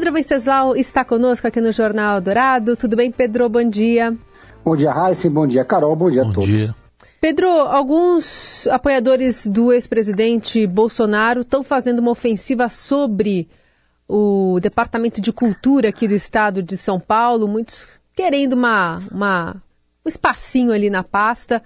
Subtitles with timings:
[0.00, 2.74] Pedro Venceslau está conosco aqui no Jornal Dourado.
[2.74, 3.50] Tudo bem, Pedro?
[3.50, 4.16] Bom dia.
[4.64, 5.28] Bom dia, Raíssa.
[5.28, 5.94] Bom dia, Carol.
[5.94, 6.48] Bom dia bom a todos.
[6.48, 6.74] Dia.
[7.20, 13.50] Pedro, alguns apoiadores do ex-presidente Bolsonaro estão fazendo uma ofensiva sobre
[14.08, 17.86] o Departamento de Cultura aqui do estado de São Paulo, muitos
[18.16, 19.62] querendo uma, uma,
[20.02, 21.62] um espacinho ali na pasta.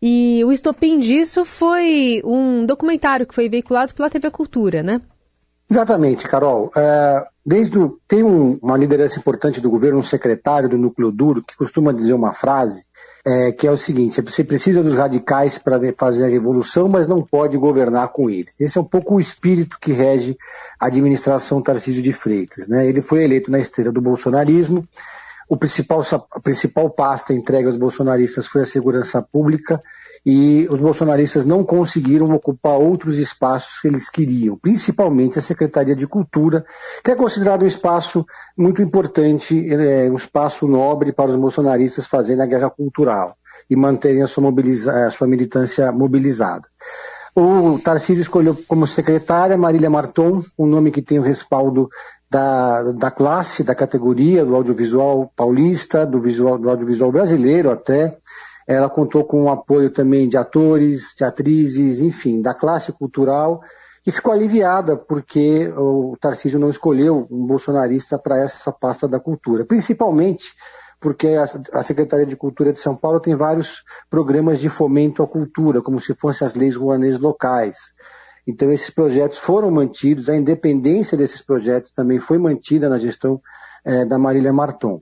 [0.00, 5.02] E o estopim disso foi um documentário que foi veiculado pela TV Cultura, né?
[5.70, 6.70] Exatamente, Carol.
[6.74, 11.42] É, desde o, tem um, uma liderança importante do governo, um secretário do núcleo duro,
[11.42, 12.86] que costuma dizer uma frase
[13.26, 17.22] é, que é o seguinte: você precisa dos radicais para fazer a revolução, mas não
[17.22, 18.58] pode governar com eles.
[18.58, 20.36] Esse é um pouco o espírito que rege
[20.80, 22.68] a administração Tarcísio de Freitas.
[22.68, 22.86] Né?
[22.86, 24.86] Ele foi eleito na esteira do bolsonarismo.
[25.48, 29.80] O principal, a principal pasta entregue aos bolsonaristas foi a segurança pública
[30.30, 36.06] e os bolsonaristas não conseguiram ocupar outros espaços que eles queriam, principalmente a Secretaria de
[36.06, 36.66] Cultura,
[37.02, 42.42] que é considerado um espaço muito importante, é, um espaço nobre para os bolsonaristas fazerem
[42.42, 43.38] a guerra cultural
[43.70, 44.52] e manterem a sua,
[45.06, 46.68] a sua militância mobilizada.
[47.34, 51.88] O Tarcísio escolheu como secretária Marília Marton, um nome que tem o respaldo
[52.28, 58.18] da, da classe, da categoria, do audiovisual paulista, do, visual, do audiovisual brasileiro até,
[58.68, 63.62] ela contou com o apoio também de atores, de atrizes, enfim, da classe cultural,
[64.06, 69.64] e ficou aliviada porque o Tarcísio não escolheu um bolsonarista para essa pasta da cultura,
[69.64, 70.52] principalmente
[71.00, 71.28] porque
[71.72, 76.00] a Secretaria de Cultura de São Paulo tem vários programas de fomento à cultura, como
[76.00, 77.94] se fossem as leis rouanês locais.
[78.46, 83.40] Então esses projetos foram mantidos, a independência desses projetos também foi mantida na gestão
[83.84, 85.00] é, da Marília Marton.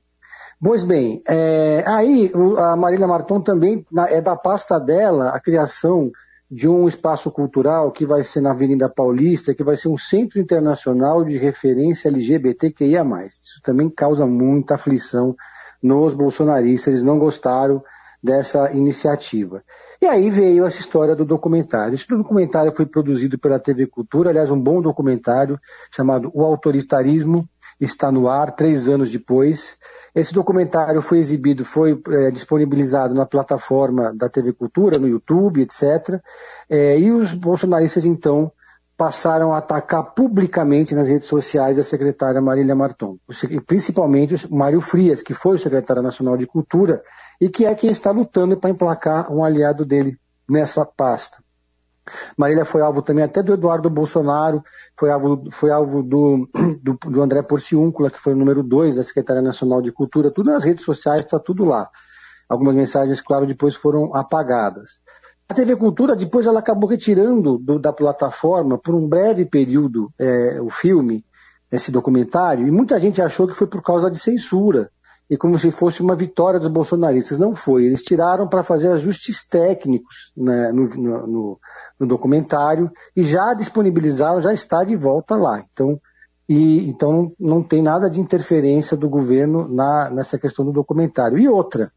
[0.62, 6.10] Pois bem, é, aí a Marília Marton também é da pasta dela a criação
[6.50, 10.40] de um espaço cultural que vai ser na Avenida Paulista, que vai ser um centro
[10.40, 13.04] internacional de referência LGBTQIA+.
[13.26, 15.36] Isso também causa muita aflição
[15.82, 17.82] nos bolsonaristas, eles não gostaram
[18.22, 19.62] dessa iniciativa.
[20.00, 21.94] E aí veio essa história do documentário.
[21.94, 25.60] Esse documentário foi produzido pela TV Cultura, aliás, um bom documentário
[25.94, 27.48] chamado O Autoritarismo
[27.81, 29.76] está no ar, três anos depois.
[30.16, 36.19] Esse documentário foi exibido, foi é, disponibilizado na plataforma da TV Cultura, no YouTube, etc.
[36.71, 38.50] É, e os bolsonaristas, então,
[38.97, 43.19] passaram a atacar publicamente nas redes sociais a secretária Marília Marton,
[43.66, 47.03] principalmente o Mário Frias, que foi o secretário nacional de Cultura
[47.38, 50.19] e que é quem está lutando para emplacar um aliado dele
[50.49, 51.44] nessa pasta.
[52.37, 54.62] Marília foi alvo também até do Eduardo Bolsonaro,
[54.99, 56.49] foi alvo, foi alvo do,
[56.83, 60.50] do, do André Porciúncula, que foi o número dois da Secretaria Nacional de Cultura, tudo
[60.50, 61.91] nas redes sociais, está tudo lá.
[62.49, 65.00] Algumas mensagens, claro, depois foram apagadas.
[65.49, 70.61] A TV Cultura, depois ela acabou retirando do, da plataforma, por um breve período, é,
[70.61, 71.25] o filme,
[71.71, 74.91] esse documentário, e muita gente achou que foi por causa de censura
[75.28, 77.38] e como se fosse uma vitória dos bolsonaristas.
[77.38, 77.84] Não foi.
[77.84, 81.60] Eles tiraram para fazer ajustes técnicos né, no, no,
[81.98, 85.64] no, documentário e já disponibilizaram, já está de volta lá.
[85.72, 86.00] Então,
[86.48, 91.38] e, então não tem nada de interferência do governo na, nessa questão do documentário.
[91.38, 91.91] E outra,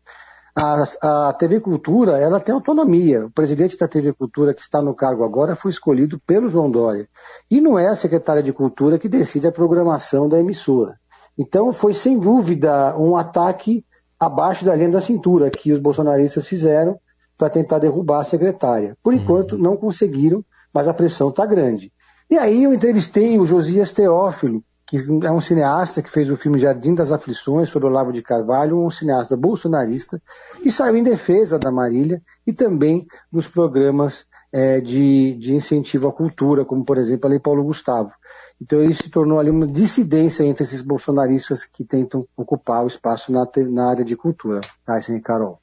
[0.55, 3.27] a, a TV Cultura ela tem autonomia.
[3.27, 7.07] O presidente da TV Cultura que está no cargo agora foi escolhido pelo João Dória.
[7.49, 10.99] E não é a secretária de Cultura que decide a programação da emissora.
[11.39, 13.85] Então foi sem dúvida um ataque
[14.19, 16.99] abaixo da linha da cintura que os bolsonaristas fizeram
[17.37, 18.97] para tentar derrubar a secretária.
[19.01, 19.19] Por uhum.
[19.21, 21.93] enquanto não conseguiram, mas a pressão está grande.
[22.29, 26.59] E aí eu entrevistei o Josias Teófilo, que é um cineasta que fez o filme
[26.59, 30.21] Jardim das Aflições sobre o Olavo de Carvalho, um cineasta bolsonarista,
[30.61, 36.11] e saiu em defesa da Marília e também dos programas é, de, de incentivo à
[36.11, 38.11] cultura, como por exemplo a Lei Paulo Gustavo.
[38.61, 43.31] Então ele se tornou ali uma dissidência entre esses bolsonaristas que tentam ocupar o espaço
[43.31, 44.59] na, na área de cultura.
[44.85, 45.59] Aysen e Carol.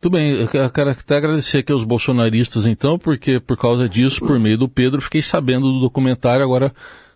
[0.00, 4.38] Tudo bem, eu quero até agradecer aqui aos bolsonaristas então, porque por causa disso, por
[4.38, 6.72] meio do Pedro, fiquei sabendo do documentário, agora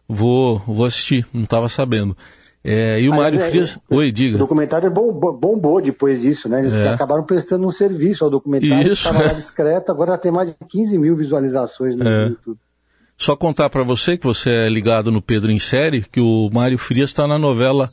[0.08, 2.16] vou, vou assistir, não estava sabendo.
[2.62, 3.78] É, e o Mário é, Frias.
[3.90, 4.36] É, Oi, diga.
[4.36, 6.60] O documentário bombou, bombou depois disso, né?
[6.60, 6.88] Eles é.
[6.90, 11.16] acabaram prestando um serviço ao documentário, estava lá discreto, agora tem mais de 15 mil
[11.16, 12.28] visualizações no é.
[12.28, 12.58] YouTube.
[13.20, 16.78] Só contar para você, que você é ligado no Pedro em Série, que o Mário
[16.78, 17.90] Frias está na novela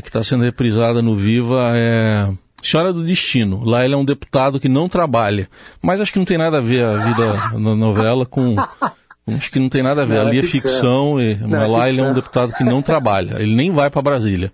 [0.00, 2.30] que está sendo reprisada no Viva, é
[2.62, 3.64] Senhora do Destino.
[3.64, 5.48] Lá ele é um deputado que não trabalha.
[5.82, 8.54] Mas acho que não tem nada a ver a vida na novela com.
[9.26, 10.20] Acho que não tem nada a ver.
[10.20, 12.80] Não, Ali é ficção, e, não, mas é lá ele é um deputado que não
[12.80, 13.42] trabalha.
[13.42, 14.52] Ele nem vai para Brasília.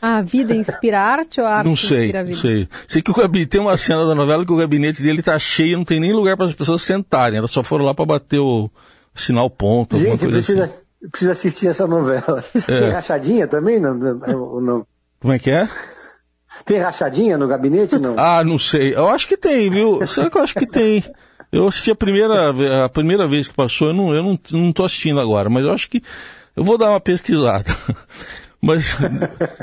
[0.00, 2.34] A vida inspira arte ou a arte não sei, inspira a vida?
[2.34, 2.68] Não sei.
[2.88, 5.76] Sei que o gabinete, tem uma cena da novela que o gabinete dele está cheio,
[5.76, 7.38] não tem nem lugar para as pessoas sentarem.
[7.38, 8.68] Elas só foram lá para bater o,
[9.14, 9.96] assinar o ponto.
[9.96, 11.08] Gente, precisa, assim.
[11.10, 12.44] preciso assistir essa novela.
[12.54, 12.80] É.
[12.80, 13.80] Tem rachadinha também?
[13.80, 14.86] Não, não,
[15.20, 15.68] Como é que é?
[16.64, 18.14] Tem rachadinha no gabinete, não?
[18.18, 18.94] Ah, não sei.
[18.94, 20.06] Eu acho que tem, viu?
[20.06, 21.02] Será que eu acho que tem?
[21.50, 24.84] Eu assisti a primeira, a primeira vez que passou, eu não, eu não, não tô
[24.84, 26.02] assistindo agora, mas eu acho que
[26.56, 27.74] eu vou dar uma pesquisada.
[28.64, 28.94] Mas,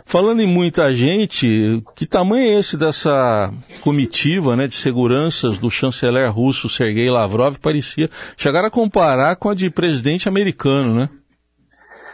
[0.06, 3.50] falando em muita gente, que tamanho é esse dessa
[3.82, 7.58] comitiva né, de seguranças do chanceler russo Sergei Lavrov?
[7.60, 11.10] Parecia chegar a comparar com a de presidente americano, né?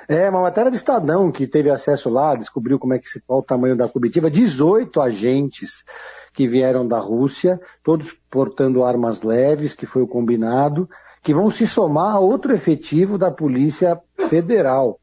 [0.08, 3.44] É, uma matéria do Estadão que teve acesso lá, descobriu como é que qual o
[3.44, 5.84] tamanho da comitiva, 18 agentes
[6.32, 10.88] que vieram da Rússia, todos portando armas leves, que foi o combinado,
[11.24, 14.00] que vão se somar a outro efetivo da Polícia
[14.30, 15.00] Federal.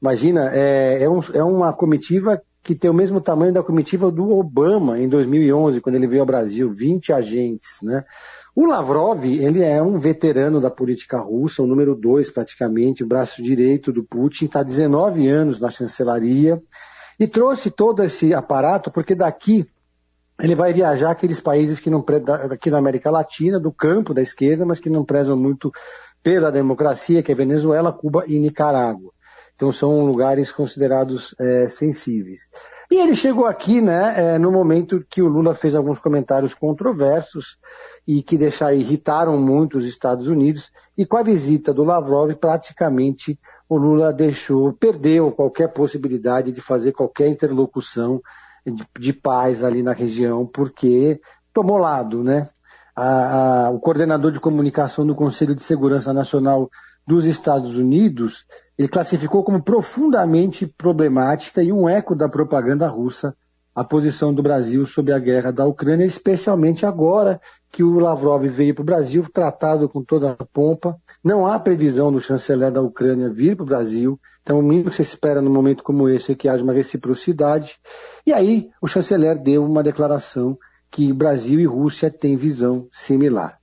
[0.00, 4.30] Imagina, é, é, um, é uma comitiva que tem o mesmo tamanho da comitiva do
[4.30, 8.04] Obama em 2011, quando ele veio ao Brasil, 20 agentes, né?
[8.56, 13.42] O Lavrov, ele é um veterano da política russa, o número dois praticamente, o braço
[13.42, 16.60] direito do Putin, está 19 anos na chancelaria
[17.20, 19.66] e trouxe todo esse aparato porque daqui
[20.40, 22.04] ele vai viajar aqueles países que não
[22.50, 25.72] aqui na América Latina, do campo da esquerda, mas que não prezam muito
[26.22, 29.12] pela democracia, que é Venezuela, Cuba e Nicarágua.
[29.56, 32.50] Então são lugares considerados é, sensíveis.
[32.90, 37.58] E ele chegou aqui, né, é, no momento que o Lula fez alguns comentários controversos
[38.06, 40.70] e que deixar, irritaram muito os Estados Unidos.
[40.96, 43.38] E com a visita do Lavrov, praticamente
[43.68, 48.20] o Lula deixou, perdeu qualquer possibilidade de fazer qualquer interlocução
[48.64, 51.20] de, de paz ali na região, porque
[51.52, 52.48] tomou lado, né?
[52.94, 56.70] A, a, o coordenador de comunicação do Conselho de Segurança Nacional
[57.06, 58.44] dos Estados Unidos,
[58.76, 63.34] ele classificou como profundamente problemática e um eco da propaganda russa
[63.76, 67.38] a posição do Brasil sobre a guerra da Ucrânia, especialmente agora
[67.70, 70.96] que o Lavrov veio para o Brasil, tratado com toda a pompa.
[71.22, 74.96] Não há previsão do chanceler da Ucrânia vir para o Brasil, então o mínimo que
[74.96, 77.78] se espera num momento como esse é que haja uma reciprocidade.
[78.26, 80.56] E aí o chanceler deu uma declaração
[80.90, 83.58] que Brasil e Rússia têm visão similar.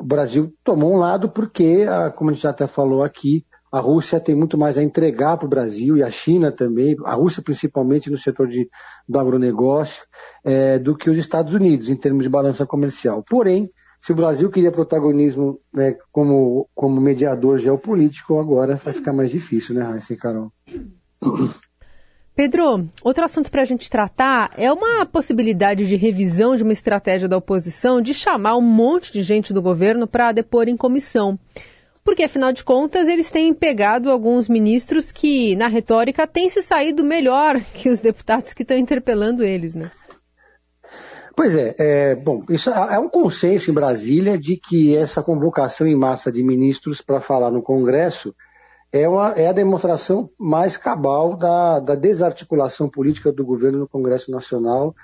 [0.00, 1.84] O Brasil tomou um lado porque,
[2.16, 3.44] como a gente já até falou aqui,
[3.74, 7.14] a Rússia tem muito mais a entregar para o Brasil e a China também, a
[7.14, 8.68] Rússia principalmente no setor de,
[9.08, 10.04] do agronegócio,
[10.44, 13.24] é, do que os Estados Unidos em termos de balança comercial.
[13.28, 13.68] Porém,
[14.00, 19.74] se o Brasil queria protagonismo né, como, como mediador geopolítico, agora vai ficar mais difícil,
[19.74, 20.52] né, Raíssa e Carol?
[22.36, 27.28] Pedro, outro assunto para a gente tratar é uma possibilidade de revisão de uma estratégia
[27.28, 31.38] da oposição de chamar um monte de gente do governo para depor em comissão
[32.04, 37.02] porque afinal de contas eles têm pegado alguns ministros que, na retórica, têm se saído
[37.02, 39.90] melhor que os deputados que estão interpelando eles, né?
[41.36, 45.84] Pois é, é, bom, isso é, é um consenso em Brasília de que essa convocação
[45.84, 48.32] em massa de ministros para falar no Congresso
[48.94, 54.30] é, uma, é a demonstração mais cabal da, da desarticulação política do governo no Congresso
[54.30, 54.94] Nacional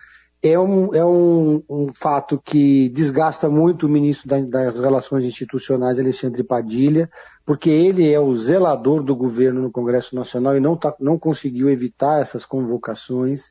[0.41, 6.45] é um, é um, um fato que desgasta muito o ministro das Relações Institucionais, Alexandre
[6.45, 7.11] Padilha,
[7.45, 11.69] porque ele é o zelador do governo no Congresso Nacional e não, tá, não conseguiu
[11.69, 13.51] evitar essas convocações.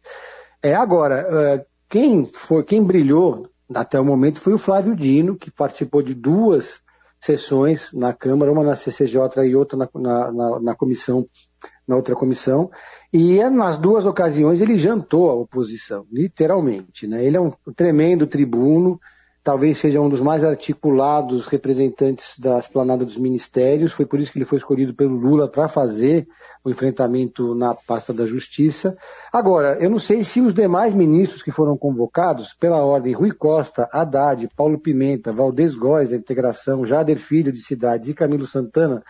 [0.63, 5.51] É, agora, é, quem, foi, quem brilhou até o momento foi o Flávio Dino, que
[5.51, 6.81] participou de duas
[7.19, 11.27] sessões na Câmara, uma na CCJ e outra na, na, na, na comissão,
[11.87, 12.71] na outra comissão,
[13.11, 17.05] e nas duas ocasiões ele jantou a oposição, literalmente.
[17.05, 17.25] Né?
[17.25, 18.99] Ele é um tremendo tribuno,
[19.43, 24.37] talvez seja um dos mais articulados representantes da esplanada dos ministérios, foi por isso que
[24.37, 26.27] ele foi escolhido pelo Lula para fazer
[26.63, 28.97] o enfrentamento na pasta da Justiça.
[29.31, 33.87] Agora, eu não sei se os demais ministros que foram convocados, pela ordem Rui Costa,
[33.91, 39.01] Haddad, Paulo Pimenta, Valdez Góes da Integração, Jader Filho de Cidades e Camilo Santana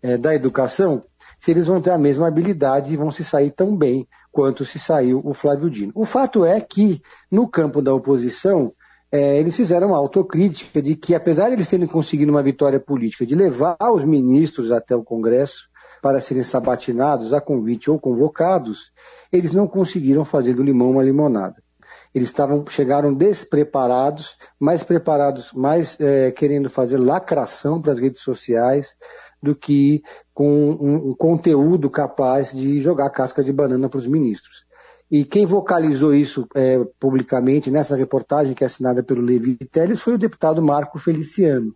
[0.00, 1.04] é, da Educação,
[1.38, 4.78] se eles vão ter a mesma habilidade e vão se sair tão bem quanto se
[4.78, 5.92] saiu o Flávio Dino.
[5.94, 8.72] O fato é que, no campo da oposição,
[9.12, 13.26] é, eles fizeram uma autocrítica de que, apesar de eles terem conseguido uma vitória política
[13.26, 15.68] de levar os ministros até o Congresso
[16.00, 18.90] para serem sabatinados a convite ou convocados,
[19.30, 21.62] eles não conseguiram fazer do limão uma limonada.
[22.14, 28.96] Eles estavam, chegaram despreparados, mais preparados, mais é, querendo fazer lacração para as redes sociais,
[29.42, 30.02] do que
[30.32, 34.61] com um, um conteúdo capaz de jogar casca de banana para os ministros.
[35.12, 40.14] E quem vocalizou isso é, publicamente nessa reportagem que é assinada pelo Levi Teles foi
[40.14, 41.74] o deputado Marco Feliciano.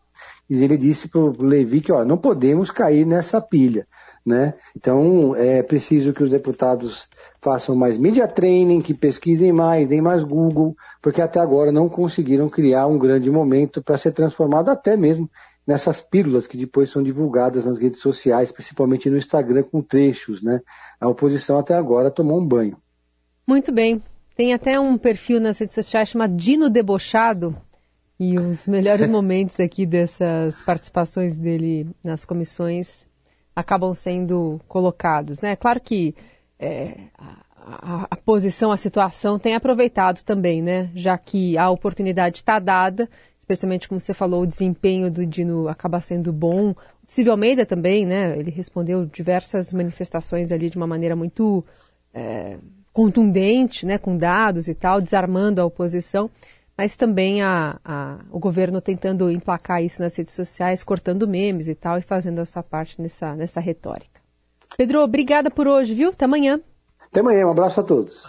[0.48, 3.86] E ele disse para o Levi que ó, não podemos cair nessa pilha.
[4.24, 4.54] Né?
[4.74, 10.24] Então é preciso que os deputados façam mais media training, que pesquisem mais, deem mais
[10.24, 15.30] Google, porque até agora não conseguiram criar um grande momento para ser transformado até mesmo
[15.66, 20.42] nessas pílulas que depois são divulgadas nas redes sociais, principalmente no Instagram, com trechos.
[20.42, 20.62] Né?
[20.98, 22.78] A oposição até agora tomou um banho.
[23.46, 24.02] Muito bem.
[24.34, 27.56] Tem até um perfil nas redes sociais chamado Dino Debochado,
[28.18, 33.06] e os melhores momentos aqui dessas participações dele nas comissões
[33.54, 35.40] acabam sendo colocados.
[35.40, 35.56] Né?
[35.56, 36.14] Claro que
[36.58, 36.96] é,
[37.56, 40.90] a, a, posição, a situação tem aproveitado também, né?
[40.94, 46.00] já que a oportunidade está dada, especialmente como você falou, o desempenho do Dino acaba
[46.00, 46.70] sendo bom.
[46.70, 46.76] O
[47.06, 48.38] Silvio Almeida também, né?
[48.38, 51.64] ele respondeu diversas manifestações ali de uma maneira muito
[52.12, 52.58] é,
[52.96, 53.98] contundente, né?
[53.98, 56.30] com dados e tal, desarmando a oposição
[56.78, 61.74] mas também a, a, o governo tentando emplacar isso nas redes sociais, cortando memes e
[61.74, 64.20] tal, e fazendo a sua parte nessa, nessa retórica.
[64.76, 66.10] Pedro, obrigada por hoje, viu?
[66.10, 66.60] Até amanhã.
[67.00, 68.24] Até amanhã, um abraço a todos.